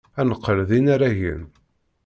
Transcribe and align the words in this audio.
Ad 0.19 0.25
neqqel 0.29 0.59
d 0.69 0.71
inaragen. 0.77 1.41